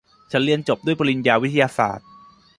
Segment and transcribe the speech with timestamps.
[0.31, 2.07] ฉันเรียนจบด้วยปริญญาวิทยาศาสตร์